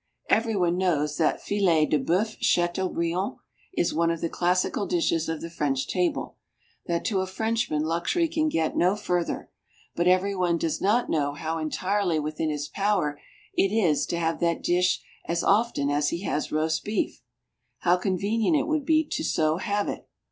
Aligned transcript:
Every 0.31 0.55
one 0.55 0.79
knows 0.79 1.17
that 1.17 1.43
"Filet 1.43 1.85
de 1.85 1.99
bœuf 1.99 2.35
Chateaubriand" 2.41 3.35
is 3.73 3.93
one 3.93 4.09
of 4.09 4.19
the 4.19 4.29
classical 4.29 4.87
dishes 4.87 5.29
of 5.29 5.41
the 5.41 5.49
French 5.51 5.87
table, 5.87 6.37
that 6.87 7.05
to 7.05 7.19
a 7.19 7.27
Frenchman 7.27 7.83
luxury 7.83 8.27
can 8.27 8.49
go 8.49 8.67
no 8.73 8.95
further; 8.95 9.51
but 9.95 10.07
every 10.07 10.33
one 10.35 10.57
does 10.57 10.81
not 10.81 11.07
know 11.11 11.33
how 11.35 11.59
entirely 11.59 12.19
within 12.19 12.49
his 12.49 12.67
power 12.67 13.19
it 13.53 13.71
is 13.71 14.07
to 14.07 14.17
have 14.17 14.39
that 14.39 14.63
dish 14.63 15.03
as 15.27 15.43
often 15.43 15.91
as 15.91 16.09
he 16.09 16.23
has 16.23 16.51
roast 16.51 16.83
beef; 16.83 17.21
how 17.81 17.95
convenient 17.95 18.55
it 18.57 18.65
would 18.65 18.85
be 18.87 19.03
to 19.07 19.23
so 19.23 19.57
have 19.57 19.87
it. 19.87 20.09